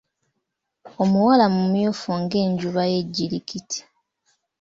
[1.01, 3.79] Omuwala mumyufu ng'enjuba y'ejjirikiti.